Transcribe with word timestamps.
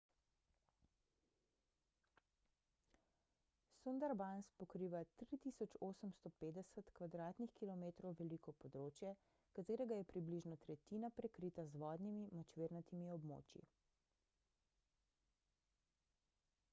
sundarbans 3.81 4.47
pokriva 4.61 5.01
3.850 5.23 6.95
km² 7.61 8.03
veliko 8.23 8.55
področje 8.65 9.13
katerega 9.61 10.01
je 10.01 10.09
približno 10.15 10.59
tretjina 10.67 11.13
prekrita 11.21 11.67
z 11.69 11.79
vodnimi/močvirnatimi 11.85 13.13
območji 13.21 13.65